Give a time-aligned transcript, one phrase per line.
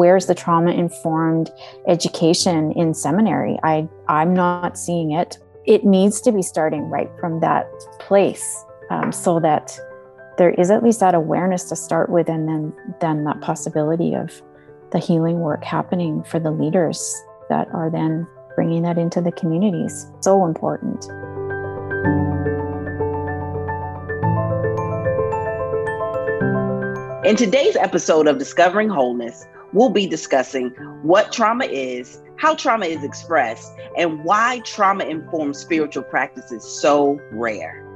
[0.00, 1.50] where's the trauma informed
[1.86, 3.58] education in seminary?
[3.62, 5.36] I, I'm not seeing it.
[5.66, 9.78] It needs to be starting right from that place um, so that
[10.38, 14.40] there is at least that awareness to start with and then then that possibility of
[14.90, 18.26] the healing work happening for the leaders that are then
[18.56, 21.04] bringing that into the communities so important
[27.26, 30.70] in today's episode of discovering wholeness we'll be discussing
[31.02, 37.18] what trauma is how trauma is expressed and why trauma informed spiritual practice is so
[37.32, 37.86] rare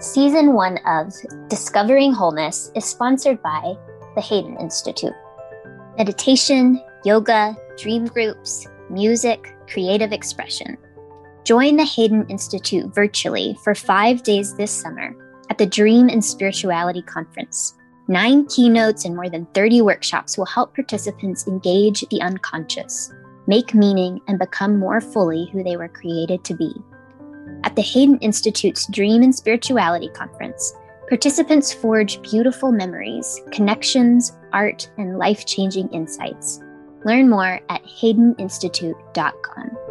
[0.00, 1.12] Season one of
[1.48, 3.76] Discovering Wholeness is sponsored by
[4.14, 5.12] the Haden Institute.
[5.98, 10.78] Meditation, yoga, dream groups, music, creative expression.
[11.46, 15.14] Join the Haden Institute virtually for five days this summer
[15.48, 17.76] at the Dream and Spirituality Conference.
[18.08, 23.12] Nine keynotes and more than 30 workshops will help participants engage the unconscious,
[23.46, 26.74] make meaning, and become more fully who they were created to be.
[27.62, 30.74] At the Haden Institute's Dream and Spirituality Conference,
[31.08, 36.58] participants forge beautiful memories, connections, art, and life changing insights.
[37.04, 39.85] Learn more at hadeninstitute.com.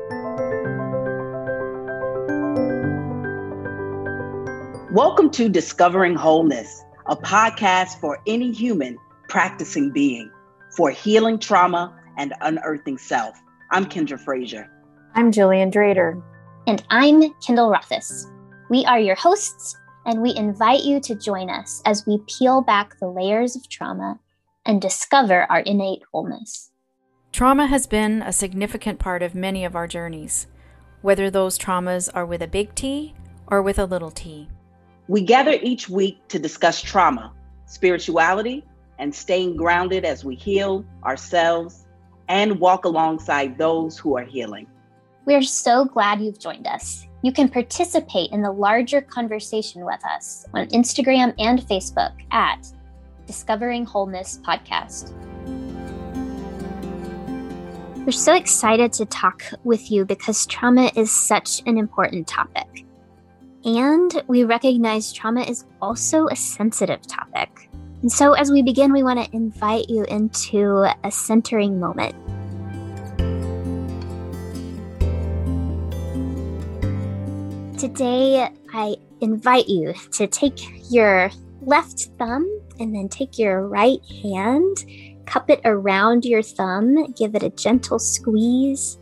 [4.95, 10.31] Welcome to Discovering Wholeness, a podcast for any human practicing being,
[10.77, 13.35] for healing trauma and unearthing self.
[13.71, 14.71] I'm Kendra Frazier.
[15.13, 16.23] I'm Jillian Drader.
[16.66, 18.31] And I'm Kendall Rothis.
[18.69, 22.97] We are your hosts, and we invite you to join us as we peel back
[23.01, 24.17] the layers of trauma
[24.66, 26.71] and discover our innate wholeness.
[27.33, 30.47] Trauma has been a significant part of many of our journeys,
[31.01, 33.13] whether those traumas are with a big T
[33.45, 34.47] or with a little t.
[35.07, 37.31] We gather each week to discuss trauma,
[37.67, 38.66] spirituality,
[38.97, 41.85] and staying grounded as we heal ourselves
[42.27, 44.65] and walk alongside those who are healing.
[45.25, 47.05] We are so glad you've joined us.
[47.21, 52.67] You can participate in the larger conversation with us on Instagram and Facebook at
[53.27, 55.11] Discovering Wholeness Podcast.
[58.05, 62.84] We're so excited to talk with you because trauma is such an important topic.
[63.65, 67.67] And we recognize trauma is also a sensitive topic.
[68.03, 72.13] And so, as we begin, we want to invite you into a centering moment.
[77.79, 81.31] Today, I invite you to take your
[81.63, 82.47] left thumb
[82.79, 84.77] and then take your right hand,
[85.25, 88.99] cup it around your thumb, give it a gentle squeeze,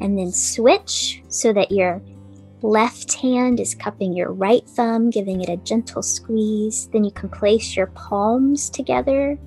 [0.00, 2.00] and then switch so that your
[2.62, 6.88] left hand is cupping your right thumb, giving it a gentle squeeze.
[6.88, 9.38] Then you can place your palms together,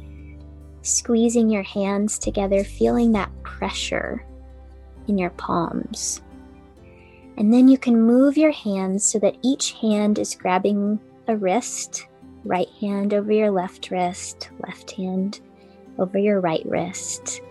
[0.81, 4.25] squeezing your hands together, feeling that pressure
[5.07, 6.21] in your palms.
[7.37, 12.07] And then you can move your hands so that each hand is grabbing a wrist,
[12.43, 15.39] right hand over your left wrist, left hand
[15.97, 17.41] over your right wrist.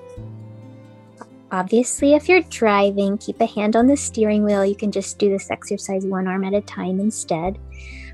[1.52, 4.64] Obviously, if you're driving, keep a hand on the steering wheel.
[4.64, 7.58] You can just do this exercise one arm at a time instead.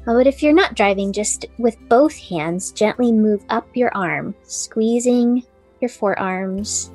[0.07, 4.35] Uh, but if you're not driving, just with both hands, gently move up your arm,
[4.45, 5.45] squeezing
[5.81, 6.91] your forearms,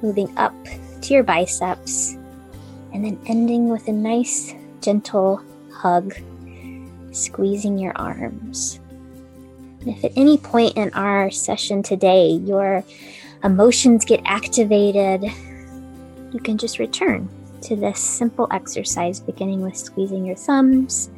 [0.00, 0.54] moving up
[1.02, 2.14] to your biceps,
[2.94, 6.14] and then ending with a nice, gentle hug,
[7.12, 8.80] squeezing your arms.
[9.80, 12.82] And if at any point in our session today your
[13.44, 15.24] emotions get activated,
[16.32, 17.28] you can just return
[17.62, 21.10] to this simple exercise, beginning with squeezing your thumbs,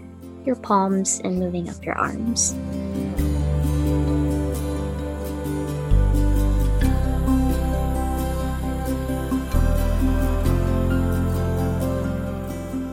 [0.44, 2.54] your palms, and moving up your arms.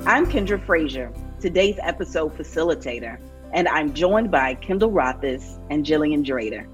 [0.07, 3.19] I'm Kendra Frazier, today's episode facilitator,
[3.53, 6.67] and I'm joined by Kendall Rothis and Jillian Drader.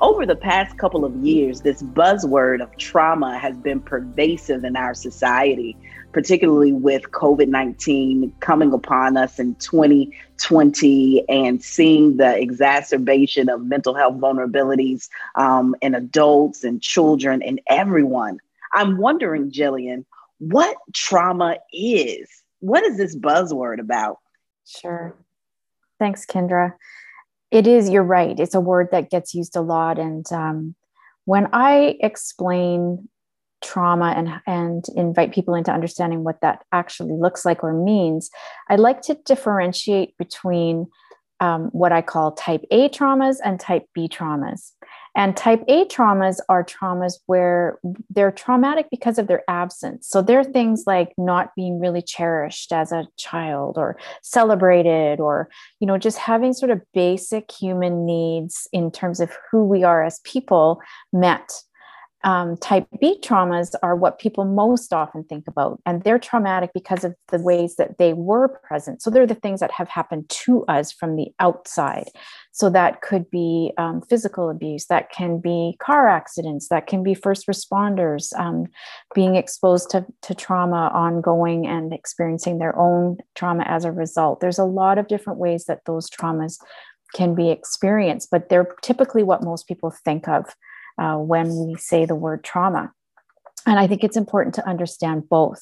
[0.00, 4.94] Over the past couple of years, this buzzword of trauma has been pervasive in our
[4.94, 5.76] society,
[6.12, 13.94] particularly with COVID 19 coming upon us in 2020 and seeing the exacerbation of mental
[13.94, 18.38] health vulnerabilities um, in adults and children and everyone.
[18.72, 20.06] I'm wondering, Jillian,
[20.38, 22.28] what trauma is
[22.60, 24.18] what is this buzzword about?
[24.66, 25.14] Sure.
[25.98, 26.74] Thanks, Kendra.
[27.50, 28.38] It is, you're right.
[28.38, 29.98] It's a word that gets used a lot.
[29.98, 30.74] And um,
[31.24, 33.08] when I explain
[33.62, 38.30] trauma and and invite people into understanding what that actually looks like or means
[38.68, 40.86] i like to differentiate between
[41.40, 44.72] um, what i call type a traumas and type b traumas
[45.16, 47.78] and type A traumas are traumas where
[48.10, 50.08] they're traumatic because of their absence.
[50.08, 55.48] So they're things like not being really cherished as a child or celebrated or,
[55.80, 60.04] you know, just having sort of basic human needs in terms of who we are
[60.04, 60.80] as people
[61.12, 61.50] met
[62.22, 67.02] um, type B traumas are what people most often think about, and they're traumatic because
[67.04, 69.00] of the ways that they were present.
[69.00, 72.08] So they're the things that have happened to us from the outside.
[72.52, 77.14] So that could be um, physical abuse, that can be car accidents, that can be
[77.14, 78.66] first responders um,
[79.14, 84.40] being exposed to, to trauma ongoing and experiencing their own trauma as a result.
[84.40, 86.58] There's a lot of different ways that those traumas
[87.14, 90.54] can be experienced, but they're typically what most people think of
[91.00, 92.92] uh, when we say the word trauma.
[93.66, 95.60] And I think it's important to understand both,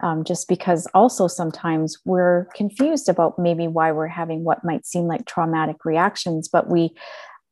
[0.00, 5.06] um, just because also sometimes we're confused about maybe why we're having what might seem
[5.06, 6.94] like traumatic reactions, but we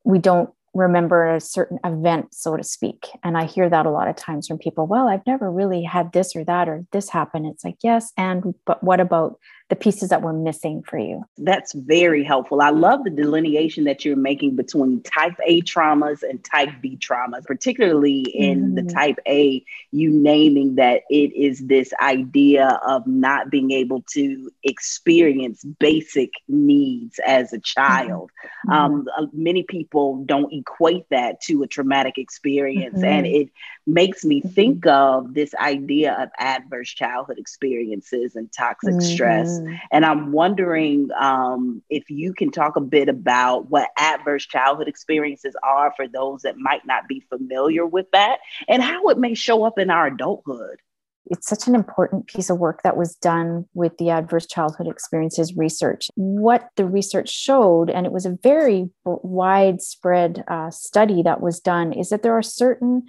[0.05, 3.09] we don't remember a certain event, so to speak.
[3.25, 4.87] And I hear that a lot of times from people.
[4.87, 7.45] Well, I've never really had this or that or this happen.
[7.45, 9.39] It's like yes, and but what about
[9.71, 11.25] the pieces that were missing for you.
[11.39, 12.61] That's very helpful.
[12.61, 17.45] I love the delineation that you're making between type A traumas and type B traumas,
[17.45, 18.75] particularly in mm.
[18.75, 24.51] the type A, you naming that it is this idea of not being able to
[24.65, 28.33] experience basic needs as a child.
[28.67, 28.73] Mm-hmm.
[28.73, 33.05] Um, uh, many people don't equate that to a traumatic experience, mm-hmm.
[33.05, 33.51] and it
[33.87, 34.49] makes me mm-hmm.
[34.49, 39.15] think of this idea of adverse childhood experiences and toxic mm-hmm.
[39.15, 39.60] stress
[39.93, 45.55] And I'm wondering um, if you can talk a bit about what adverse childhood experiences
[45.63, 49.65] are for those that might not be familiar with that and how it may show
[49.65, 50.81] up in our adulthood.
[51.27, 55.57] It's such an important piece of work that was done with the adverse childhood experiences
[55.57, 56.09] research.
[56.17, 61.93] What the research showed, and it was a very widespread uh, study that was done,
[61.93, 63.05] is that there are certain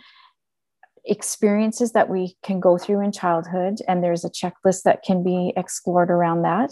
[1.06, 5.53] experiences that we can go through in childhood, and there's a checklist that can be
[5.57, 6.71] explored around that,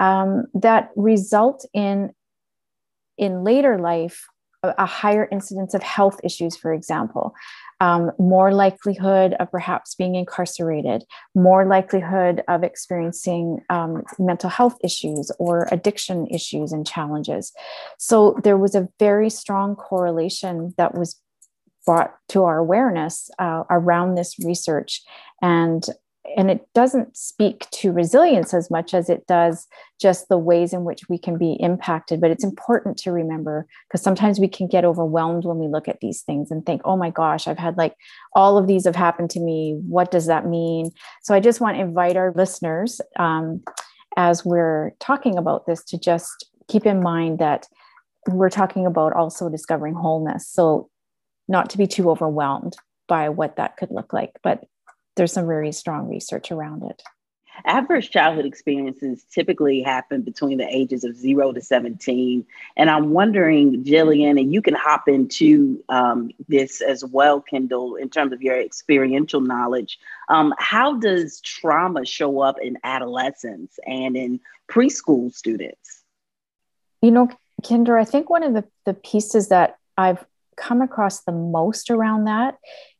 [0.00, 2.10] um, that result in
[3.18, 4.26] in later life
[4.62, 7.34] a, a higher incidence of health issues, for example.
[7.80, 11.04] Um, more likelihood of perhaps being incarcerated,
[11.34, 17.52] more likelihood of experiencing um, mental health issues or addiction issues and challenges.
[17.98, 21.20] So there was a very strong correlation that was
[21.88, 25.00] brought to our awareness uh, around this research.
[25.40, 25.82] And
[26.36, 29.66] and it doesn't speak to resilience as much as it does
[29.98, 32.20] just the ways in which we can be impacted.
[32.20, 36.00] But it's important to remember because sometimes we can get overwhelmed when we look at
[36.00, 37.94] these things and think oh my gosh i've had like
[38.34, 39.80] all of these have happened to me.
[39.88, 40.90] What does that mean?
[41.22, 43.62] So i just want to invite our listeners um,
[44.18, 47.66] as we're talking about this to just keep in mind that
[48.26, 50.46] we're talking about also discovering wholeness.
[50.46, 50.90] So
[51.48, 52.76] not to be too overwhelmed
[53.08, 54.38] by what that could look like.
[54.42, 54.64] But
[55.16, 57.02] there's some very strong research around it.
[57.64, 62.46] Adverse childhood experiences typically happen between the ages of zero to 17.
[62.76, 68.10] And I'm wondering, Jillian, and you can hop into um, this as well, Kendall, in
[68.10, 69.98] terms of your experiential knowledge.
[70.28, 76.04] Um, how does trauma show up in adolescents and in preschool students?
[77.02, 77.28] You know,
[77.64, 80.24] Kendra, I think one of the, the pieces that I've
[80.60, 82.56] come across the most around that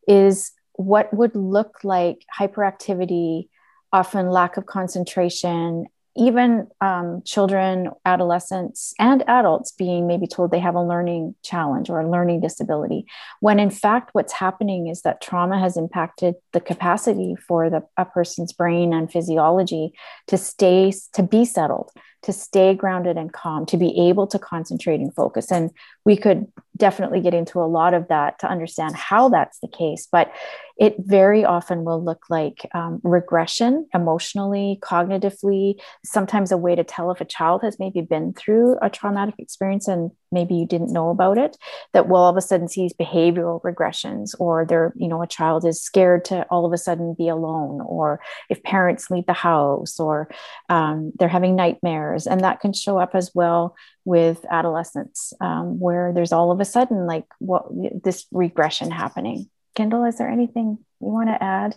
[0.07, 3.49] is what would look like hyperactivity,
[3.91, 5.85] often lack of concentration,
[6.19, 12.01] even um, children, adolescents, and adults being maybe told they have a learning challenge or
[12.01, 13.05] a learning disability,
[13.39, 18.03] when in fact, what's happening is that trauma has impacted the capacity for the, a
[18.03, 19.93] person's brain and physiology
[20.27, 21.89] to stay, to be settled,
[22.21, 25.51] to stay grounded and calm, to be able to concentrate and focus.
[25.51, 25.71] And
[26.03, 30.07] we could definitely get into a lot of that to understand how that's the case.
[30.11, 30.31] But
[30.79, 37.11] it very often will look like um, regression emotionally, cognitively, sometimes a way to tell
[37.11, 41.09] if a child has maybe been through a traumatic experience and maybe you didn't know
[41.09, 41.57] about it
[41.93, 45.65] that will all of a sudden see behavioral regressions or they're you know a child
[45.65, 48.19] is scared to all of a sudden be alone or
[48.49, 50.29] if parents leave the house or
[50.69, 52.27] um, they're having nightmares.
[52.27, 56.65] And that can show up as well with adolescents um, where there's all of a
[56.65, 57.65] sudden like what
[58.03, 61.75] this regression happening kendall is there anything you want to add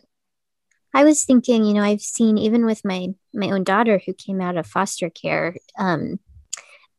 [0.95, 4.41] I was thinking, you know, I've seen even with my my own daughter who came
[4.41, 6.19] out of foster care, um,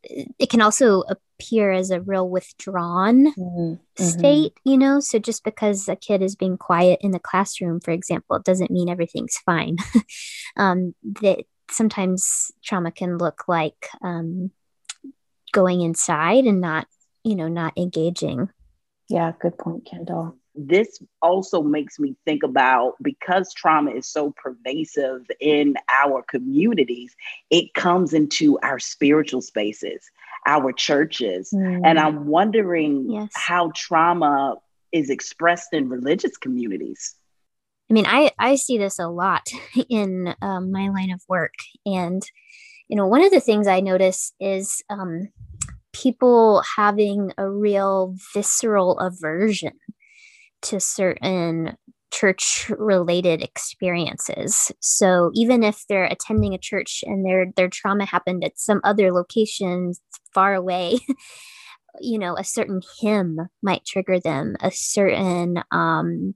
[0.04, 4.04] it can also appear as a real withdrawn mm-hmm.
[4.04, 5.00] state, you know?
[5.00, 8.90] So just because a kid is being quiet in the classroom, for example, doesn't mean
[8.90, 9.78] everything's fine.
[10.58, 14.52] um, that sometimes trauma can look like um,
[15.54, 16.88] going inside and not,
[17.24, 18.50] you know, not engaging.
[19.10, 25.26] Yeah, good point, Kendall this also makes me think about because trauma is so pervasive
[25.40, 27.16] in our communities,
[27.50, 30.10] it comes into our spiritual spaces,
[30.46, 31.52] our churches.
[31.54, 31.82] Mm.
[31.84, 33.32] And I'm wondering yes.
[33.36, 34.56] how trauma
[34.92, 37.16] is expressed in religious communities.
[37.90, 39.50] I mean, I, I see this a lot
[39.90, 41.56] in um, my line of work.
[41.86, 42.22] And,
[42.88, 45.30] you know, one of the things I notice is um,
[45.94, 49.74] people having a real visceral aversion
[50.64, 51.78] to certain
[52.12, 54.72] church related experiences.
[54.80, 59.12] So even if they're attending a church and their their trauma happened at some other
[59.12, 59.94] location
[60.34, 61.00] far away,
[62.02, 66.36] you know, a certain hymn might trigger them, a certain um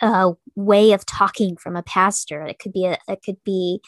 [0.00, 2.44] uh, way of talking from a pastor.
[2.44, 3.80] It could be a it could be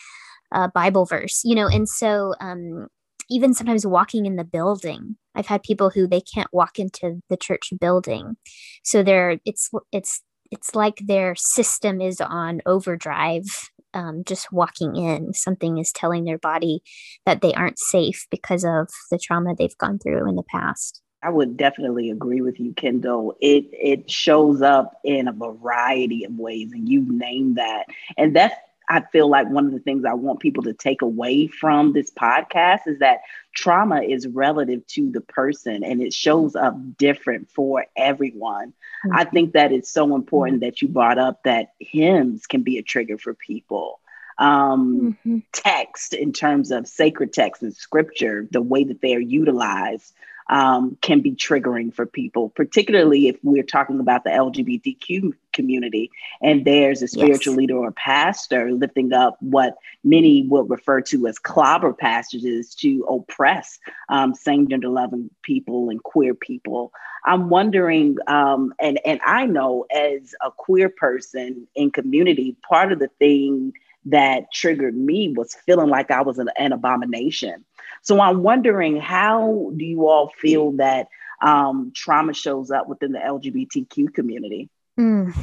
[0.52, 2.88] a Bible verse, you know, and so um
[3.30, 7.37] even sometimes walking in the building i've had people who they can't walk into the
[7.37, 8.37] church building
[8.84, 13.44] so they're it's it's it's like their system is on overdrive
[13.92, 16.80] um, just walking in something is telling their body
[17.26, 21.28] that they aren't safe because of the trauma they've gone through in the past I
[21.28, 23.37] would definitely agree with you, Kendall.
[23.40, 27.87] It it shows up in a variety of ways, and you've named that.
[28.16, 28.54] And that's
[28.90, 32.11] I feel like one of the things I want people to take away from this
[32.11, 33.20] podcast is that
[33.54, 38.75] trauma is relative to the person and it shows up different for everyone.
[39.06, 39.16] Mm-hmm.
[39.16, 40.66] I think that it's so important mm-hmm.
[40.66, 44.00] that you brought up that hymns can be a trigger for people.
[44.38, 45.38] Um, mm-hmm.
[45.52, 50.14] Text in terms of sacred text and scripture, the way that they are utilized
[50.50, 56.11] um, can be triggering for people, particularly if we're talking about the LGBTQ community
[56.42, 57.59] and there's a spiritual yes.
[57.59, 63.78] leader or pastor lifting up what many would refer to as clobber passages to oppress
[64.09, 66.92] um, same gender loving people and queer people.
[67.25, 72.99] I'm wondering, um, and, and I know as a queer person in community, part of
[72.99, 73.73] the thing
[74.07, 77.64] that triggered me was feeling like I was an, an abomination.
[78.02, 81.09] So I'm wondering how do you all feel that
[81.42, 84.71] um, trauma shows up within the LGBTQ community?
[84.99, 85.35] Mm.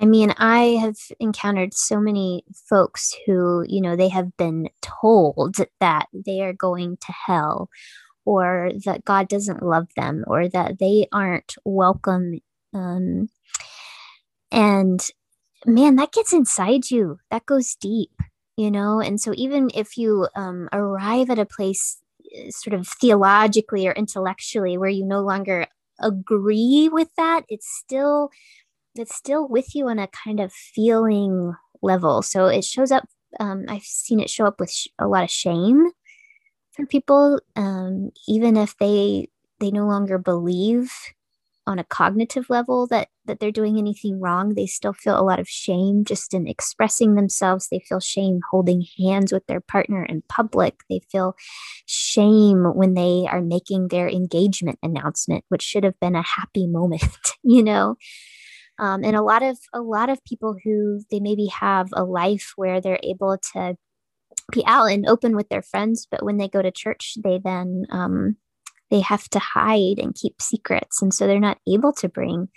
[0.00, 5.56] I mean, I have encountered so many folks who, you know, they have been told
[5.80, 7.70] that they are going to hell
[8.26, 12.40] or that God doesn't love them or that they aren't welcome.
[12.74, 13.30] Um,
[14.50, 15.00] and
[15.66, 17.18] man, that gets inside you.
[17.30, 18.10] That goes deep,
[18.56, 19.00] you know?
[19.00, 21.98] And so even if you um, arrive at a place
[22.34, 25.66] eh, sort of theologically or intellectually where you no longer
[26.00, 28.30] agree with that, it's still
[28.96, 32.22] it's still with you on a kind of feeling level.
[32.22, 33.04] So it shows up.
[33.40, 35.88] Um, I've seen it show up with sh- a lot of shame
[36.72, 39.28] for people, um, even if they
[39.60, 40.92] they no longer believe
[41.66, 45.40] on a cognitive level that that they're doing anything wrong they still feel a lot
[45.40, 47.68] of shame just in expressing themselves.
[47.68, 50.80] They feel shame holding hands with their partner in public.
[50.88, 51.34] They feel
[51.86, 57.02] shame when they are making their engagement announcement which should have been a happy moment
[57.42, 57.96] you know?
[58.78, 62.52] Um, and a lot of a lot of people who they maybe have a life
[62.56, 63.76] where they're able to
[64.52, 67.84] be out and open with their friends but when they go to church they then
[67.90, 68.36] um,
[68.90, 71.02] they have to hide and keep secrets.
[71.02, 72.48] And so they're not able to bring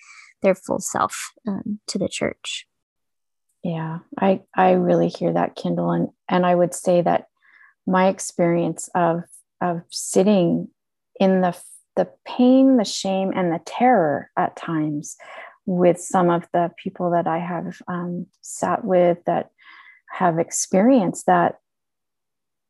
[0.41, 2.65] their full self um, to the church.
[3.63, 5.91] Yeah, I, I really hear that, Kendall.
[5.91, 7.25] And, and I would say that
[7.85, 9.23] my experience of,
[9.59, 10.69] of sitting
[11.19, 11.57] in the,
[11.95, 15.17] the pain, the shame, and the terror at times
[15.65, 19.49] with some of the people that I have um, sat with that
[20.11, 21.59] have experienced that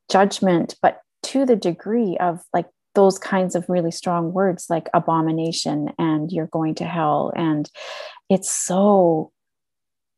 [0.09, 2.67] judgment, but to the degree of like
[2.99, 7.31] those kinds of really strong words like abomination and you're going to hell.
[7.33, 7.69] And
[8.29, 9.31] it's so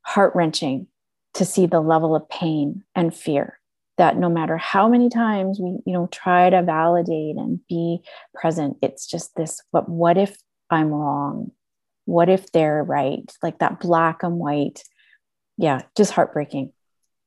[0.02, 0.88] heart wrenching
[1.36, 3.60] to see the level of pain and fear
[4.00, 8.00] that no matter how many times we you know try to validate and be
[8.34, 10.36] present it's just this but what if
[10.72, 11.52] i'm wrong?
[12.06, 13.32] What if they're right?
[13.44, 14.84] Like that black and white.
[15.60, 16.74] Yeah just heartbreaking.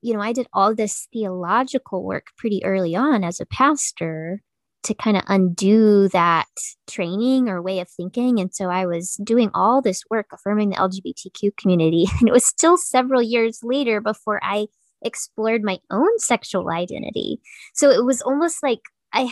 [0.02, 4.42] You know i did all this theological work pretty early on as a pastor
[4.84, 6.46] to kind of undo that
[6.88, 8.40] training or way of thinking.
[8.40, 12.06] And so I was doing all this work affirming the LGBTQ community.
[12.20, 14.66] And it was still several years later before I
[15.02, 17.40] explored my own sexual identity.
[17.74, 18.80] So it was almost like
[19.12, 19.28] I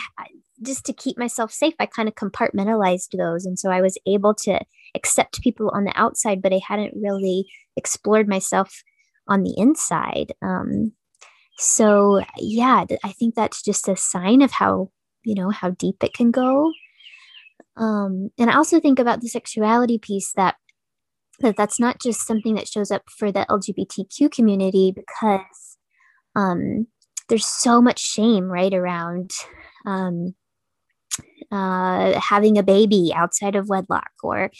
[0.61, 3.45] just to keep myself safe, I kind of compartmentalized those.
[3.45, 4.59] And so I was able to
[4.95, 8.83] accept people on the outside, but I hadn't really explored myself
[9.27, 10.31] on the inside.
[10.41, 10.93] Um,
[11.57, 14.91] so yeah, I think that's just a sign of how,
[15.23, 16.71] you know, how deep it can go.
[17.75, 20.55] Um, and I also think about the sexuality piece that
[21.39, 25.77] that that's not just something that shows up for the LGBTQ community because
[26.35, 26.87] um,
[27.29, 29.31] there's so much shame right around
[29.85, 30.35] um,
[31.51, 34.51] uh, having a baby outside of wedlock or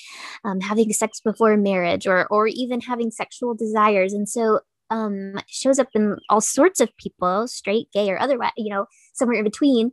[0.43, 5.79] um, having sex before marriage or or even having sexual desires and so um, shows
[5.79, 9.91] up in all sorts of people straight gay or otherwise you know somewhere in between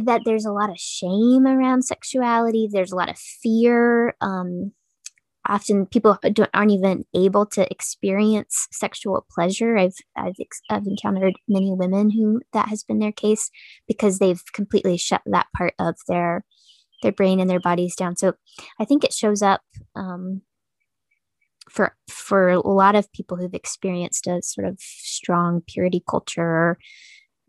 [0.00, 4.72] that there's a lot of shame around sexuality there's a lot of fear um,
[5.46, 6.18] often people
[6.54, 9.76] aren't even able to experience sexual pleasure.
[9.76, 10.34] I've, I've
[10.70, 13.50] I've encountered many women who that has been their case
[13.86, 16.44] because they've completely shut that part of their
[17.02, 18.16] their brain and their bodies down.
[18.16, 18.34] So
[18.80, 19.60] I think it shows up
[19.94, 20.42] um,
[21.68, 26.78] for for a lot of people who've experienced a sort of strong purity culture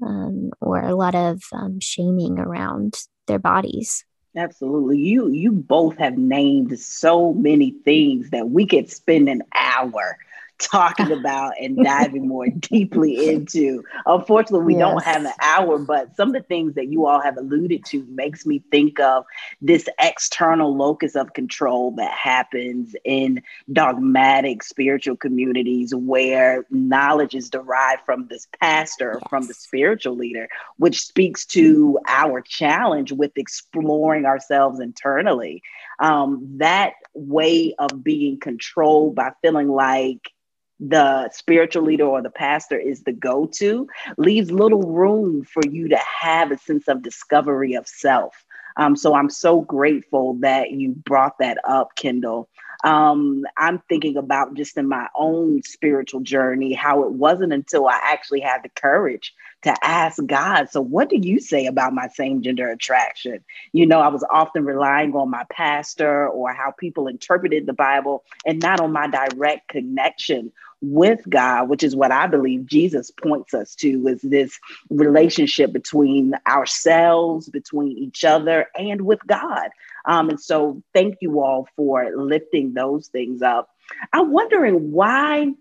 [0.01, 2.95] um, or a lot of um, shaming around
[3.27, 4.05] their bodies.
[4.37, 4.97] Absolutely.
[4.97, 10.17] You you both have named so many things that we could spend an hour
[10.59, 13.83] talking about and diving more deeply into.
[14.05, 14.81] Unfortunately, we yes.
[14.81, 18.05] don't have an hour, but some of the things that you all have alluded to
[18.09, 19.25] makes me think of
[19.61, 28.01] this external locus of control that happens in dogmatic spiritual communities where knowledge is derived
[28.05, 29.29] from this pastor, yes.
[29.29, 30.47] from the spiritual leader,
[30.77, 35.61] which speaks to our challenge with exploring ourselves internally.
[35.99, 40.31] Um, that way of being controlled by feeling like
[40.79, 45.87] the spiritual leader or the pastor is the go to leaves little room for you
[45.87, 48.44] to have a sense of discovery of self.
[48.77, 52.49] Um, so I'm so grateful that you brought that up, Kendall.
[52.83, 57.99] Um, I'm thinking about just in my own spiritual journey how it wasn't until I
[58.03, 59.33] actually had the courage
[59.63, 63.43] to ask God, so what do you say about my same gender attraction?
[63.73, 68.23] You know, I was often relying on my pastor or how people interpreted the Bible
[68.45, 70.51] and not on my direct connection
[70.91, 76.33] with God, which is what I believe Jesus points us to, is this relationship between
[76.47, 79.69] ourselves, between each other, and with God.
[80.05, 83.69] Um, and so, thank you all for lifting those things up.
[84.13, 85.51] I'm wondering why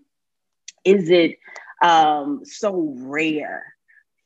[0.83, 1.39] is it
[1.81, 3.73] um, so rare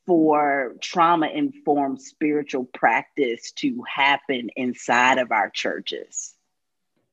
[0.05, 6.33] for trauma informed spiritual practice to happen inside of our churches?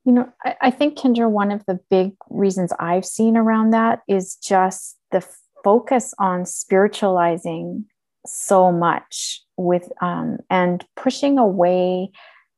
[0.07, 4.03] You know, I, I think, Kendra, one of the big reasons I've seen around that
[4.09, 5.27] is just the
[5.65, 7.85] focus on spiritualizing
[8.25, 12.11] so much with um, and pushing away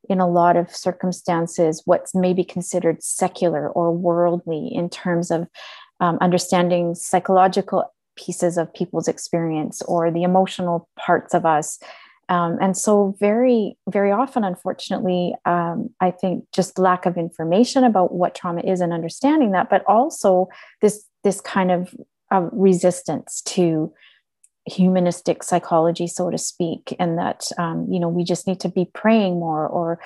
[0.09, 5.49] in a lot of circumstances what's maybe considered secular or worldly in terms of
[6.01, 11.79] um, understanding psychological pieces of people's experience or the emotional parts of us
[12.29, 18.13] um, and so, very, very often, unfortunately, um, I think just lack of information about
[18.13, 20.49] what trauma is and understanding that, but also
[20.83, 21.95] this this kind of
[22.31, 23.93] uh, resistance to
[24.67, 28.91] humanistic psychology, so to speak, and that um, you know we just need to be
[28.93, 29.99] praying more, or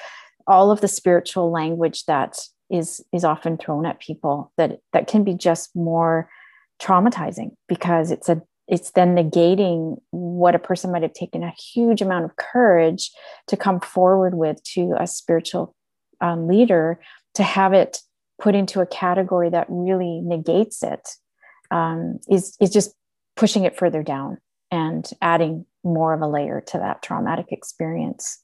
[0.46, 2.38] all of the spiritual language that
[2.70, 6.30] is is often thrown at people that that can be just more
[6.80, 8.40] traumatizing because it's a
[8.72, 13.10] it's then negating what a person might have taken a huge amount of courage
[13.46, 15.76] to come forward with to a spiritual
[16.22, 16.98] um, leader
[17.34, 17.98] to have it
[18.40, 21.06] put into a category that really negates it
[21.70, 22.94] um, is is just
[23.36, 24.38] pushing it further down
[24.70, 28.42] and adding more of a layer to that traumatic experience.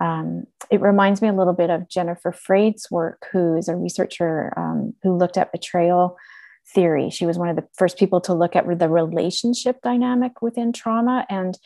[0.00, 4.54] Um, it reminds me a little bit of Jennifer Freyd's work, who is a researcher
[4.56, 6.16] um, who looked at betrayal
[6.66, 7.10] theory.
[7.10, 11.26] She was one of the first people to look at the relationship dynamic within trauma.
[11.28, 11.58] And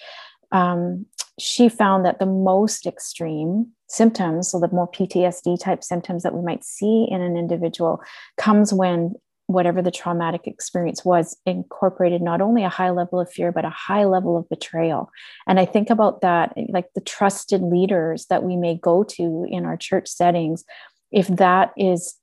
[0.52, 1.06] um,
[1.38, 6.42] she found that the most extreme symptoms, so the more PTSD type symptoms that we
[6.42, 8.00] might see in an individual,
[8.36, 9.14] comes when
[9.46, 13.70] whatever the traumatic experience was incorporated not only a high level of fear but a
[13.70, 15.08] high level of betrayal
[15.46, 19.64] and i think about that like the trusted leaders that we may go to in
[19.64, 20.64] our church settings
[21.12, 22.16] if that is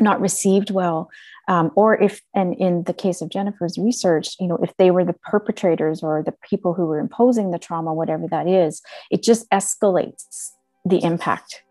[0.00, 1.10] not received well
[1.48, 5.04] um, or if and in the case of jennifer's research you know if they were
[5.04, 9.48] the perpetrators or the people who were imposing the trauma whatever that is it just
[9.50, 10.52] escalates
[10.84, 11.62] the impact.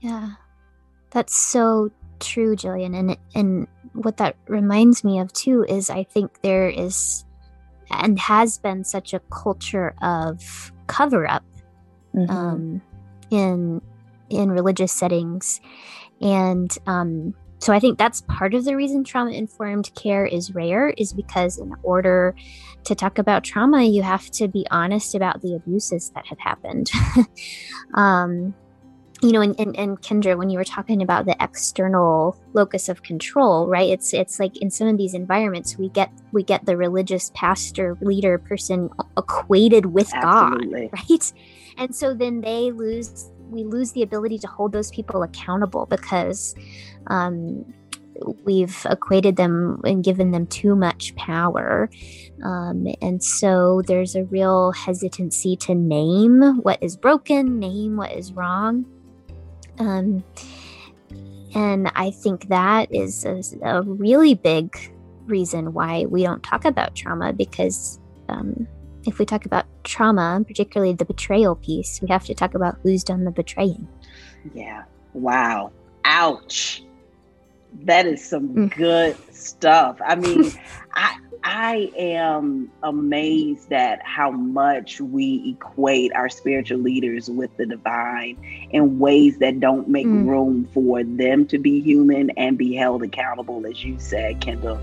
[0.00, 0.30] Yeah.
[1.10, 2.98] That's so true jillian.
[2.98, 7.26] And and what that reminds me of too is i think there is
[7.90, 11.44] and has been such a culture of cover up
[12.14, 12.30] mm-hmm.
[12.30, 12.82] um,
[13.30, 13.82] in
[14.30, 15.60] in religious settings,
[16.22, 20.90] and um, so I think that's part of the reason trauma informed care is rare,
[20.98, 22.34] is because in order
[22.82, 26.90] to talk about trauma, you have to be honest about the abuses that have happened.
[27.94, 28.52] um,
[29.22, 33.04] you know, and, and, and Kendra, when you were talking about the external locus of
[33.04, 33.88] control, right?
[33.88, 37.96] It's it's like in some of these environments, we get we get the religious pastor,
[38.00, 40.88] leader, person equated with Absolutely.
[40.88, 41.32] God, right?
[41.78, 46.54] And so then they lose we lose the ability to hold those people accountable because
[47.08, 47.64] um,
[48.44, 51.90] we've equated them and given them too much power.
[52.44, 58.32] Um, and so there's a real hesitancy to name what is broken, name what is
[58.32, 58.84] wrong.
[59.78, 60.24] Um,
[61.54, 64.74] and I think that is a, a, really big
[65.26, 68.66] reason why we don't talk about trauma because um,
[69.06, 73.04] if we talk about trauma, particularly the betrayal piece, we have to talk about who's
[73.04, 73.88] done the betraying.
[74.54, 74.84] Yeah.
[75.14, 75.72] Wow.
[76.04, 76.82] Ouch.
[77.84, 78.76] That is some mm.
[78.76, 79.98] good stuff.
[80.04, 80.52] I mean,
[80.94, 88.36] I I am amazed at how much we equate our spiritual leaders with the divine
[88.70, 90.28] in ways that don't make mm.
[90.28, 94.80] room for them to be human and be held accountable, as you said, Kendall.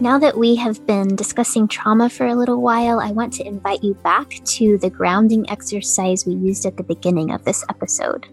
[0.00, 3.82] Now that we have been discussing trauma for a little while, I want to invite
[3.82, 8.28] you back to the grounding exercise we used at the beginning of this episode.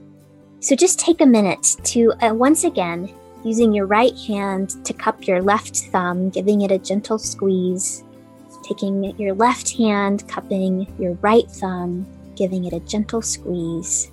[0.59, 3.11] So just take a minute to uh, once again,
[3.43, 8.03] using your right hand to cup your left thumb, giving it a gentle squeeze,
[8.61, 14.11] taking your left hand, cupping your right thumb, giving it a gentle squeeze,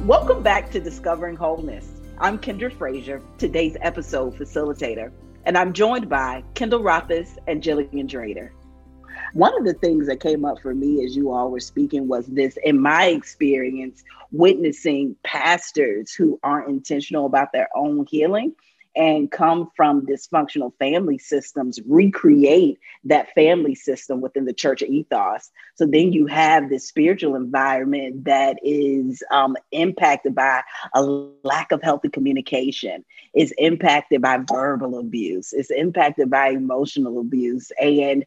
[0.10, 1.88] Welcome back to Discovering Wholeness.
[2.18, 5.12] I'm Kendra Frazier, today's episode facilitator,
[5.46, 8.50] and I'm joined by Kendall Rothis and Jillian Drader.
[9.34, 12.26] One of the things that came up for me as you all were speaking was
[12.26, 18.56] this in my experience, witnessing pastors who aren't intentional about their own healing
[18.96, 25.52] and come from dysfunctional family systems recreate that family system within the church ethos.
[25.76, 30.62] So then you have this spiritual environment that is um, impacted by
[30.94, 31.04] a
[31.44, 37.72] lack of healthy communication, is impacted by verbal abuse, is impacted by emotional abuse.
[37.80, 38.26] And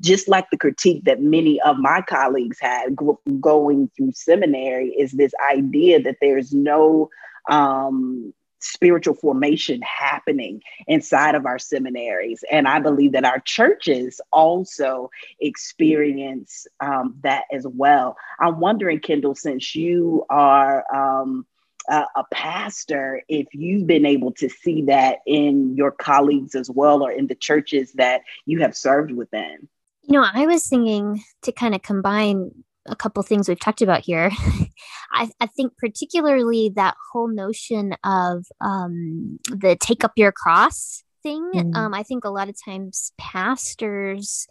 [0.00, 2.96] just like the critique that many of my colleagues had
[3.40, 7.10] going through seminary, is this idea that there's no
[7.48, 8.32] um,
[8.66, 12.44] spiritual formation happening inside of our seminaries.
[12.50, 18.16] And I believe that our churches also experience um, that as well.
[18.40, 21.46] I'm wondering, Kendall, since you are um,
[21.88, 27.02] a, a pastor, if you've been able to see that in your colleagues as well
[27.02, 29.68] or in the churches that you have served within.
[30.02, 34.00] You know, I was thinking to kind of combine a couple things we've talked about
[34.00, 34.30] here.
[35.12, 41.50] I, I, think particularly that whole notion of um, the take up your cross thing.
[41.54, 41.76] Mm.
[41.76, 44.46] Um, I think a lot of times pastors,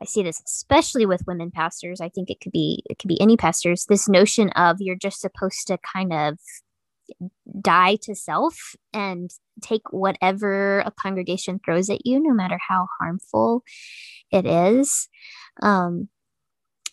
[0.00, 2.00] I see this especially with women pastors.
[2.00, 3.86] I think it could be it could be any pastors.
[3.86, 6.38] This notion of you're just supposed to kind of
[7.60, 9.30] die to self and
[9.60, 13.62] take whatever a congregation throws at you, no matter how harmful
[14.30, 15.08] it is.
[15.62, 16.08] Um,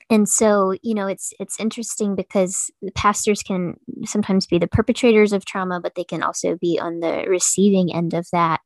[0.10, 5.46] and so you know it's it's interesting because pastors can sometimes be the perpetrators of
[5.46, 8.62] trauma but they can also be on the receiving end of that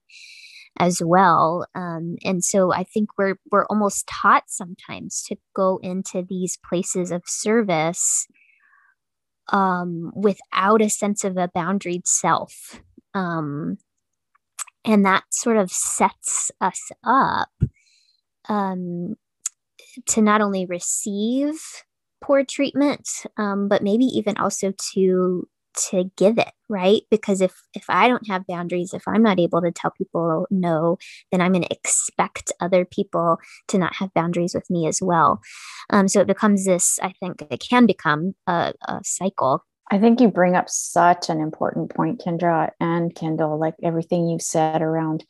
[0.80, 1.68] as well.
[1.76, 7.12] Um, and so i think we're we're almost taught sometimes to go into these places
[7.12, 8.28] of service
[9.52, 12.82] um, without a sense of a boundaried self.
[13.14, 13.78] Um,
[14.86, 17.52] and that sort of sets us up
[18.50, 19.16] um,
[20.08, 21.56] to not only receive
[22.22, 25.48] poor treatment, um, but maybe even also to
[25.90, 27.04] to give it right?
[27.10, 30.98] Because if if i don't have boundaries if i'm not able to tell people no
[31.32, 35.42] then i'm going to expect other people to not have boundaries with me as well.
[35.90, 39.64] Um, so it becomes this i think it can become a, a cycle.
[39.90, 44.40] I think you bring up such an important point, Kendra and Kendall, like everything you
[44.40, 45.26] said around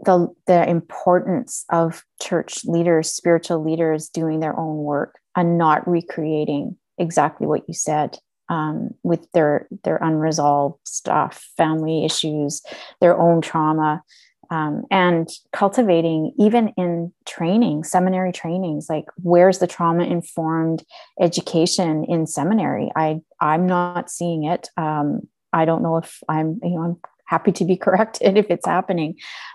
[0.00, 6.76] the the importance of church leaders, spiritual leaders doing their own work and not recreating
[6.98, 12.62] exactly what you said um, with their their unresolved stuff, family issues,
[13.00, 14.02] their own trauma,
[14.50, 18.86] um, and cultivating even in training, seminary trainings.
[18.88, 20.84] Like, where's the trauma informed
[21.20, 22.90] education in seminary?
[22.96, 24.68] I I'm not seeing it.
[24.76, 26.96] Um, I don't know if I'm you know I'm
[27.28, 29.14] happy to be corrected if it's happening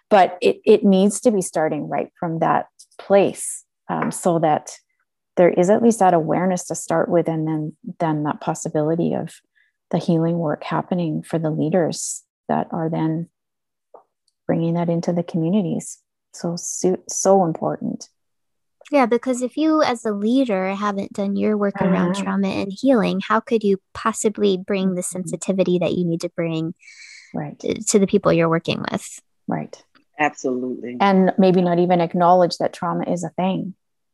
[0.09, 2.67] but it, it needs to be starting right from that
[2.99, 4.77] place um, so that
[5.35, 9.41] there is at least that awareness to start with and then then that possibility of
[9.91, 13.29] the healing work happening for the leaders that are then
[14.47, 15.99] bringing that into the communities
[16.33, 18.09] so so, so important
[18.91, 21.89] yeah because if you as a leader haven't done your work uh-huh.
[21.89, 25.17] around trauma and healing how could you possibly bring the mm-hmm.
[25.19, 26.73] sensitivity that you need to bring
[27.33, 29.83] right to the people you're working with right
[30.19, 33.73] absolutely and maybe not even acknowledge that trauma is a thing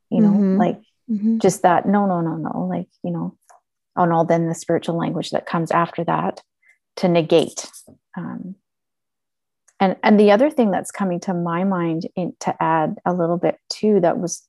[0.10, 0.58] you know mm-hmm.
[0.58, 0.80] like
[1.10, 1.38] mm-hmm.
[1.40, 3.36] just that no no no no like you know
[3.96, 6.42] on all then the spiritual language that comes after that
[6.96, 7.70] to negate
[8.18, 8.56] um,
[9.80, 13.38] and and the other thing that's coming to my mind in, to add a little
[13.38, 14.48] bit too that was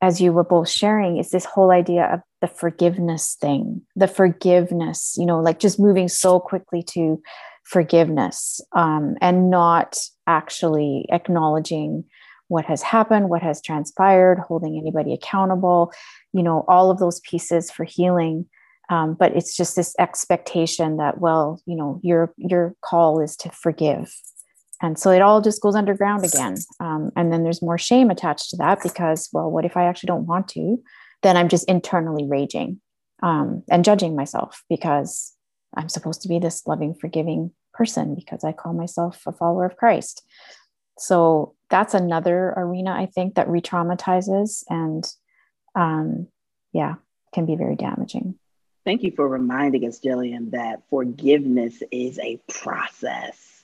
[0.00, 5.16] as you were both sharing is this whole idea of the forgiveness thing the forgiveness
[5.18, 7.20] you know like just moving so quickly to
[7.64, 12.04] forgiveness um, and not actually acknowledging
[12.48, 15.92] what has happened what has transpired holding anybody accountable
[16.32, 18.46] you know all of those pieces for healing.
[18.90, 23.50] Um, but it's just this expectation that well you know your your call is to
[23.50, 24.14] forgive.
[24.80, 26.56] And so it all just goes underground again.
[26.78, 30.08] Um, and then there's more shame attached to that because well what if i actually
[30.08, 30.78] don't want to
[31.22, 32.80] then i'm just internally raging
[33.22, 35.34] um, and judging myself because
[35.76, 39.76] i'm supposed to be this loving forgiving person because i call myself a follower of
[39.76, 40.22] christ.
[41.00, 45.06] So that's another arena i think that re-traumatizes and
[45.74, 46.28] um,
[46.72, 46.94] yeah
[47.32, 48.36] can be very damaging.
[48.84, 53.57] Thank you for reminding us jillian that forgiveness is a process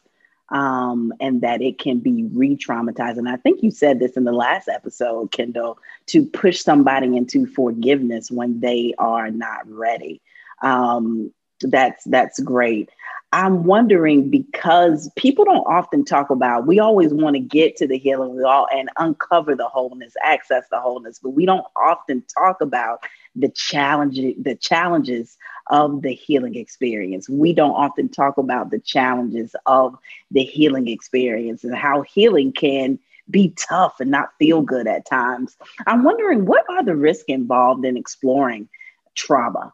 [0.50, 3.18] um, and that it can be re traumatized.
[3.18, 7.46] And I think you said this in the last episode, Kendall, to push somebody into
[7.46, 10.20] forgiveness when they are not ready.
[10.62, 12.90] Um, that's that's great.
[13.32, 16.68] I'm wondering because people don't often talk about.
[16.68, 20.64] We always want to get to the healing, we all and uncover the wholeness, access
[20.70, 23.00] the wholeness, but we don't often talk about
[23.36, 25.36] the challenge, the challenges
[25.70, 27.28] of the healing experience.
[27.28, 29.96] We don't often talk about the challenges of
[30.30, 32.98] the healing experience and how healing can
[33.30, 35.56] be tough and not feel good at times.
[35.86, 38.68] I'm wondering what are the risks involved in exploring
[39.14, 39.72] trauma?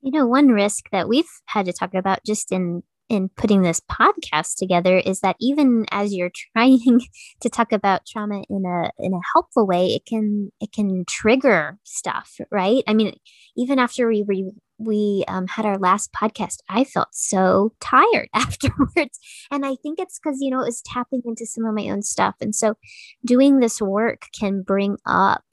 [0.00, 2.82] You know, one risk that we've had to talk about just in
[3.12, 7.00] in putting this podcast together is that even as you're trying
[7.40, 11.78] to talk about trauma in a in a helpful way, it can it can trigger
[11.84, 12.82] stuff, right?
[12.86, 13.14] I mean,
[13.56, 19.18] even after we we, we um, had our last podcast, I felt so tired afterwards,
[19.50, 22.02] and I think it's because you know it was tapping into some of my own
[22.02, 22.74] stuff, and so
[23.24, 25.44] doing this work can bring up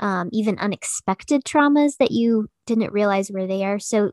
[0.00, 3.78] um, even unexpected traumas that you didn't realize were there.
[3.78, 4.12] So,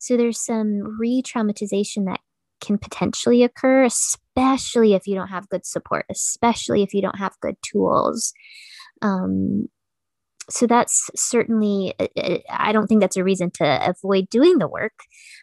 [0.00, 2.20] so there's some re-traumatization that
[2.60, 7.38] can potentially occur, especially if you don't have good support, especially if you don't have
[7.40, 8.32] good tools.
[9.02, 9.66] Um,
[10.48, 14.68] so that's certainly, uh, uh, I don't think that's a reason to avoid doing the
[14.68, 14.94] work,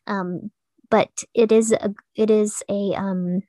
[0.08, 0.52] um,
[0.90, 3.42] but it is a, it is a, um,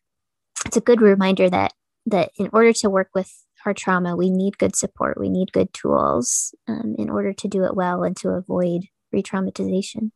[0.67, 1.73] it's a good reminder that
[2.07, 3.33] that in order to work with
[3.67, 5.19] our trauma, we need good support.
[5.21, 9.23] We need good tools um, in order to do it well and to avoid re
[9.23, 10.11] traumatization.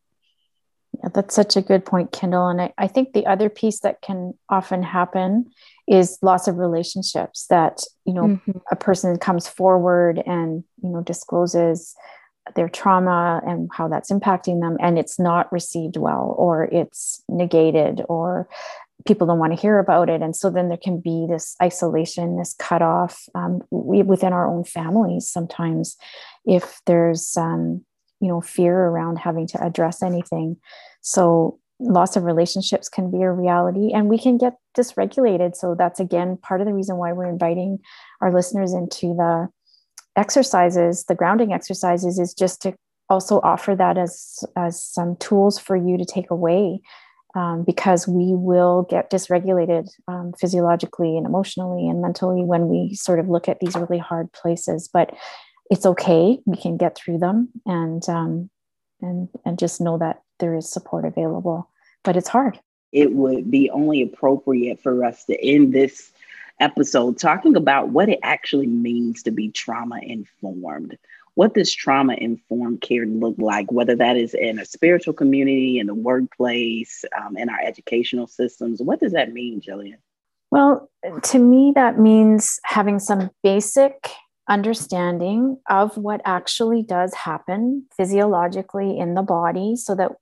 [0.98, 2.48] Yeah, that's such a good point, Kendall.
[2.48, 5.50] And I, I think the other piece that can often happen
[5.88, 8.58] is loss of relationships that, you know, mm-hmm.
[8.70, 11.94] a person comes forward and, you know, discloses
[12.54, 18.02] their trauma and how that's impacting them and it's not received well or it's negated
[18.08, 18.48] or
[19.06, 22.36] people don't want to hear about it and so then there can be this isolation
[22.36, 25.96] this cutoff um, we, within our own families sometimes
[26.44, 27.84] if there's um,
[28.22, 30.56] you know fear around having to address anything.
[31.02, 35.56] So loss of relationships can be a reality and we can get dysregulated.
[35.56, 37.80] So that's again part of the reason why we're inviting
[38.20, 39.48] our listeners into the
[40.14, 42.74] exercises the grounding exercises is just to
[43.08, 46.80] also offer that as as some tools for you to take away
[47.34, 53.18] um, because we will get dysregulated um, physiologically and emotionally and mentally when we sort
[53.18, 54.88] of look at these really hard places.
[54.92, 55.14] But
[55.72, 58.50] it's okay we can get through them and um,
[59.00, 61.68] and and just know that there is support available
[62.04, 62.60] but it's hard
[62.92, 66.12] it would be only appropriate for us to end this
[66.60, 70.98] episode talking about what it actually means to be trauma informed
[71.34, 75.86] what does trauma informed care look like, whether that is in a spiritual community, in
[75.86, 78.82] the workplace, um, in our educational systems?
[78.82, 79.96] What does that mean, Jillian?
[80.50, 80.90] Well,
[81.22, 84.10] to me, that means having some basic
[84.48, 90.12] understanding of what actually does happen physiologically in the body so that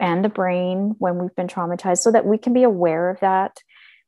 [0.00, 3.58] and the brain when we've been traumatized so that we can be aware of that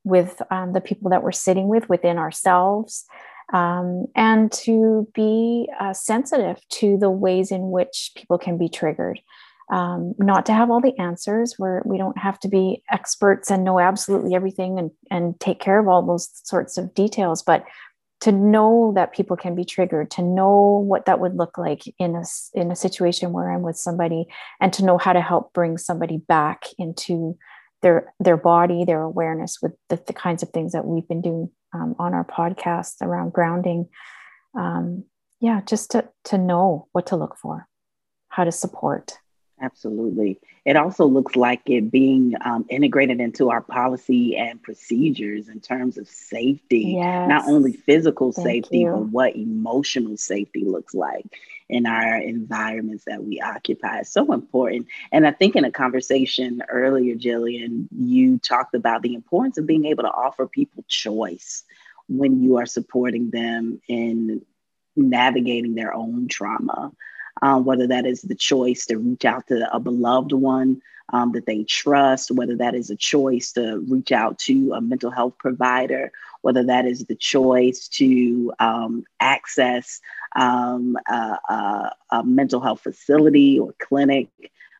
[0.05, 3.05] with um, the people that we're sitting with within ourselves
[3.53, 9.21] um, and to be uh, sensitive to the ways in which people can be triggered.
[9.69, 13.65] Um, not to have all the answers where we don't have to be experts and
[13.65, 17.65] know absolutely everything and, and take care of all those sorts of details, but
[18.21, 22.17] to know that people can be triggered, to know what that would look like in
[22.17, 22.23] a,
[22.55, 24.27] in a situation where I'm with somebody,
[24.61, 27.37] and to know how to help bring somebody back into
[27.83, 31.51] their their body, their awareness with the, the kinds of things that we've been doing
[31.75, 33.89] um, on our podcast around grounding.
[34.59, 35.05] Um,
[35.41, 37.69] yeah, just to, to know what to look for,
[38.31, 39.19] how to support.
[39.61, 40.39] Absolutely.
[40.67, 45.97] It also looks like it being um, integrated into our policy and procedures in terms
[45.97, 47.29] of safety, yes.
[47.29, 48.91] not only physical Thank safety, you.
[48.91, 51.25] but what emotional safety looks like
[51.71, 54.01] in our environments that we occupy.
[54.01, 54.89] It's so important.
[55.11, 59.87] And I think in a conversation earlier, Jillian, you talked about the importance of being
[59.87, 61.65] able to offer people choice
[62.09, 64.43] when you are supporting them in
[64.97, 66.93] navigating their own trauma
[67.43, 70.81] um, whether that is the choice to reach out to a beloved one
[71.13, 75.11] um, that they trust, whether that is a choice to reach out to a mental
[75.11, 76.11] health provider,
[76.43, 80.01] whether that is the choice to um, access
[80.35, 84.29] um, a, a, a, mental health facility or clinic,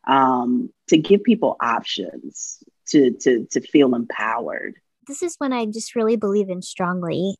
[0.05, 4.75] um, to give people options to, to, to feel empowered.
[5.07, 7.35] This is when I just really believe in strongly.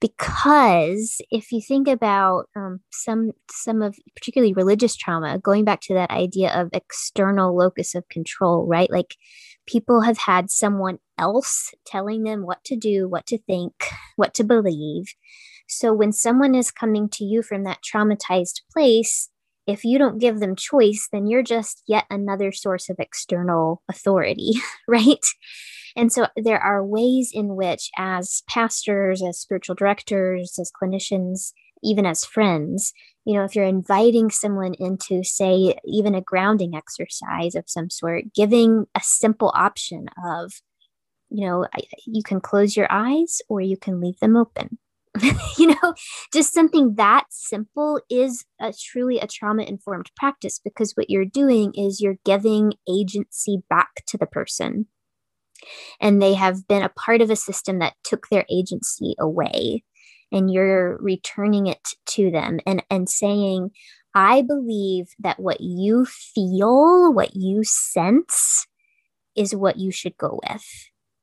[0.00, 5.94] Because if you think about um, some some of particularly religious trauma going back to
[5.94, 8.90] that idea of external locus of control right?
[8.90, 9.16] Like
[9.66, 13.72] people have had someone else telling them what to do what to think
[14.16, 15.14] what to believe.
[15.68, 19.28] So when someone is coming to you from that traumatized place
[19.66, 24.52] if you don't give them choice then you're just yet another source of external authority
[24.88, 25.24] right
[25.96, 32.06] and so there are ways in which, as pastors, as spiritual directors, as clinicians, even
[32.06, 32.92] as friends,
[33.24, 38.24] you know, if you're inviting someone into, say, even a grounding exercise of some sort,
[38.34, 40.52] giving a simple option of,
[41.28, 41.66] you know,
[42.06, 44.78] you can close your eyes or you can leave them open.
[45.58, 45.94] you know,
[46.32, 51.72] just something that simple is a, truly a trauma informed practice because what you're doing
[51.74, 54.86] is you're giving agency back to the person
[56.00, 59.84] and they have been a part of a system that took their agency away.
[60.32, 63.70] And you're returning it to them and and saying
[64.14, 68.66] i believe that what you feel what you sense
[69.36, 70.64] is what you should go with.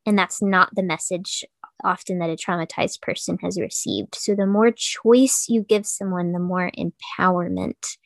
[0.05, 1.43] And that's not the message
[1.83, 4.15] often that a traumatized person has received.
[4.15, 7.97] So the more choice you give someone the more empowerment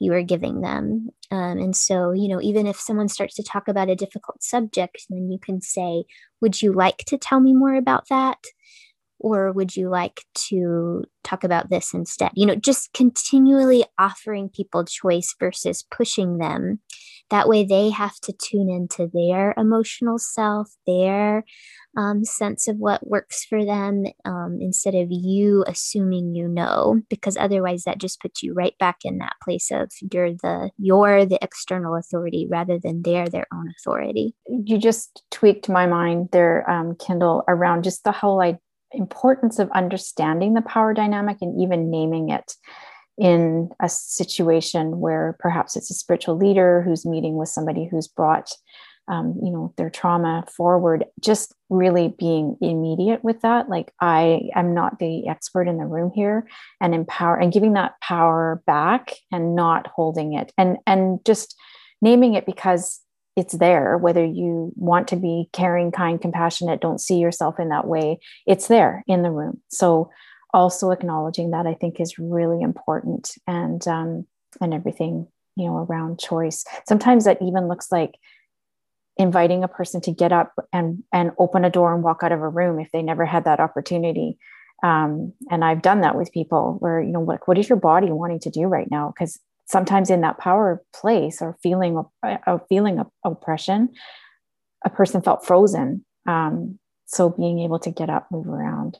[0.00, 1.10] you are giving them.
[1.30, 5.06] Um, and so, you know, even if someone starts to talk about a difficult subject,
[5.10, 6.04] then you can say,
[6.40, 8.38] Would you like to tell me more about that?
[9.22, 12.30] Or would you like to talk about this instead?
[12.34, 16.80] You know, just continually offering people choice versus pushing them
[17.28, 21.44] That way, they have to tune into their emotional self, their
[21.96, 27.36] um, sense of what works for them, um, instead of you assuming you know, because
[27.36, 31.38] otherwise, that just puts you right back in that place of you're the you're the
[31.42, 34.34] external authority rather than they're their own authority.
[34.48, 38.40] You just tweaked my mind there, um, Kendall, around just the whole
[38.92, 42.54] importance of understanding the power dynamic and even naming it
[43.18, 48.50] in a situation where perhaps it's a spiritual leader who's meeting with somebody who's brought
[49.08, 53.68] um, you know their trauma forward just really being immediate with that.
[53.68, 56.46] Like i am not the expert in the room here
[56.80, 60.52] and empower and giving that power back and not holding it.
[60.56, 61.56] And and just
[62.02, 63.00] naming it because
[63.36, 67.86] it's there whether you want to be caring kind compassionate don't see yourself in that
[67.86, 69.60] way it's there in the room.
[69.68, 70.10] So
[70.52, 74.26] also acknowledging that I think is really important and um,
[74.60, 76.64] and everything you know around choice.
[76.86, 78.16] Sometimes that even looks like
[79.20, 82.40] inviting a person to get up and and open a door and walk out of
[82.40, 84.38] a room if they never had that opportunity.
[84.82, 88.10] Um, and I've done that with people where you know what what is your body
[88.10, 89.12] wanting to do right now?
[89.14, 92.06] Because sometimes in that power place or feeling of,
[92.46, 93.90] of feeling of oppression,
[94.84, 96.04] a person felt frozen.
[96.26, 98.98] Um, so being able to get up, move around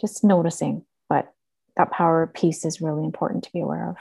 [0.00, 0.84] just noticing.
[1.08, 1.32] But
[1.76, 3.96] that power piece is really important to be aware of.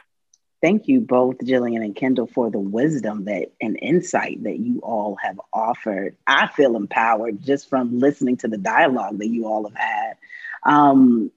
[0.61, 5.15] Thank you both, Jillian and Kendall, for the wisdom that and insight that you all
[5.21, 6.15] have offered.
[6.25, 10.17] I feel empowered just from listening to the dialogue that you all have had.
[10.63, 11.31] Um,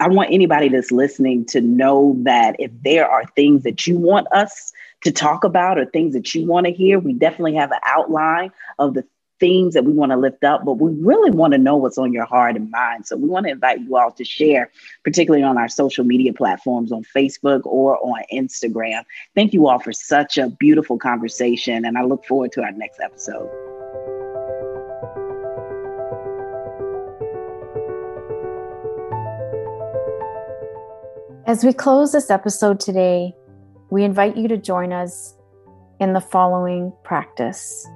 [0.00, 4.26] I want anybody that's listening to know that if there are things that you want
[4.32, 7.78] us to talk about or things that you want to hear, we definitely have an
[7.84, 9.04] outline of the
[9.40, 12.12] themes that we want to lift up, but we really want to know what's on
[12.12, 13.06] your heart and mind.
[13.06, 14.70] So we want to invite you all to share,
[15.02, 19.04] particularly on our social media platforms on Facebook or on Instagram.
[19.34, 23.00] Thank you all for such a beautiful conversation, and I look forward to our next
[23.00, 23.50] episode.
[31.46, 33.34] As we close this episode today,
[33.90, 35.36] we invite you to join us
[36.00, 37.86] in the following practice.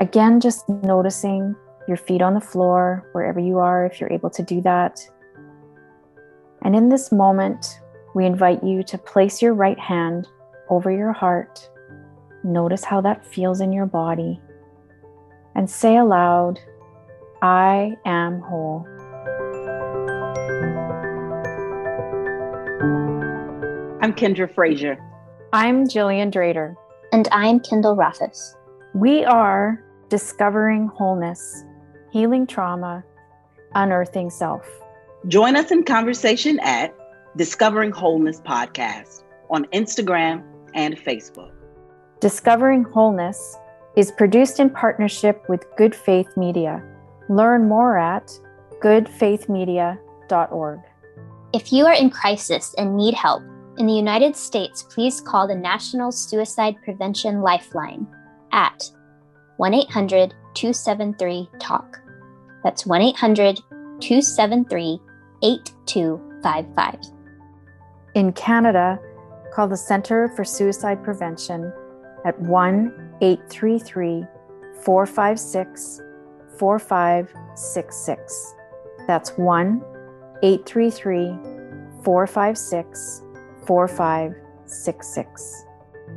[0.00, 1.54] Again, just noticing
[1.86, 4.98] your feet on the floor, wherever you are, if you're able to do that.
[6.62, 7.80] And in this moment,
[8.14, 10.26] we invite you to place your right hand
[10.70, 11.68] over your heart.
[12.42, 14.40] Notice how that feels in your body.
[15.54, 16.58] And say aloud,
[17.42, 18.86] I am whole.
[24.00, 24.98] I'm Kendra Frazier.
[25.52, 26.74] I'm Jillian Drader.
[27.12, 28.54] And I'm Kendall Rothis.
[28.94, 31.64] We are discovering wholeness,
[32.12, 33.02] healing trauma,
[33.74, 34.68] unearthing self.
[35.28, 36.94] Join us in conversation at
[37.36, 40.42] Discovering Wholeness Podcast on Instagram
[40.74, 41.52] and Facebook.
[42.20, 43.56] Discovering Wholeness
[43.96, 46.82] is produced in partnership with Good Faith Media.
[47.28, 48.30] Learn more at
[48.82, 50.80] goodfaithmedia.org.
[51.52, 53.42] If you are in crisis and need help,
[53.78, 58.06] in the United States, please call the National Suicide Prevention Lifeline
[58.52, 58.90] at
[59.60, 62.00] 1 800 273 TALK.
[62.64, 63.60] That's 1 800
[64.00, 64.98] 273
[65.42, 66.94] 8255.
[68.14, 68.98] In Canada,
[69.52, 71.70] call the Centre for Suicide Prevention
[72.24, 74.24] at 1 833
[74.82, 76.00] 456
[76.58, 78.54] 4566.
[79.06, 79.84] That's 1
[80.42, 81.36] 833
[82.02, 83.22] 456
[83.66, 85.69] 4566.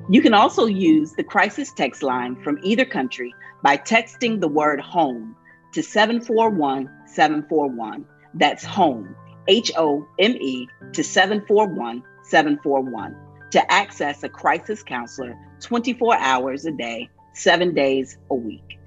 [0.10, 4.82] You can also use the crisis text line from either country by texting the word
[4.82, 5.36] home
[5.74, 8.06] to 741 741.
[8.34, 9.16] That's home,
[9.48, 13.16] H O M E, to 741 741
[13.52, 18.80] to access a crisis counselor 24 hours a day, seven days a week.